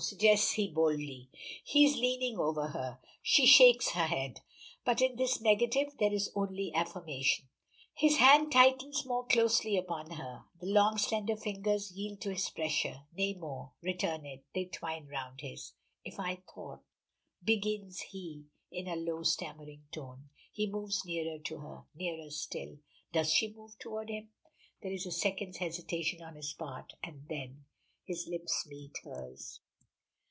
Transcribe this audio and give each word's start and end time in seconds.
suggests 0.00 0.52
he 0.52 0.68
boldly. 0.70 1.28
He 1.64 1.84
is 1.84 1.96
leaning 1.96 2.38
over 2.38 2.68
her. 2.68 3.00
She 3.20 3.46
shakes 3.46 3.90
her 3.92 4.04
head. 4.06 4.42
But 4.84 5.00
in 5.00 5.16
this 5.16 5.40
negative 5.40 5.88
there 5.98 6.12
is 6.12 6.30
only 6.36 6.70
affirmation. 6.72 7.48
His 7.94 8.18
hand 8.18 8.52
tightens 8.52 9.04
more 9.04 9.26
closely 9.26 9.76
upon 9.76 10.10
hers. 10.12 10.42
The 10.60 10.66
long 10.68 10.98
slender 10.98 11.34
fingers 11.36 11.90
yield 11.90 12.20
to 12.20 12.32
his 12.32 12.48
pressure 12.48 13.06
nay 13.16 13.34
more 13.34 13.72
return 13.82 14.24
it; 14.24 14.44
they 14.54 14.66
twine 14.66 15.08
round 15.08 15.40
his. 15.40 15.72
"If 16.04 16.20
I 16.20 16.42
thought" 16.54 16.84
begins 17.42 17.98
he 18.00 18.44
in 18.70 18.86
a 18.86 18.94
low, 18.94 19.24
stammering 19.24 19.88
tone 19.90 20.28
he 20.52 20.70
moves 20.70 21.04
nearer 21.06 21.40
to 21.40 21.58
her, 21.58 21.84
nearer 21.96 22.30
still. 22.30 22.78
Does 23.12 23.32
she 23.32 23.52
move 23.52 23.76
toward 23.80 24.10
him? 24.10 24.28
There 24.80 24.92
is 24.92 25.06
a 25.06 25.10
second's 25.10 25.56
hesitation 25.56 26.22
on 26.22 26.36
his 26.36 26.52
part, 26.52 26.92
and 27.02 27.24
then, 27.28 27.64
his 28.04 28.28
lips 28.30 28.64
meet 28.68 28.94
hers! 29.02 29.60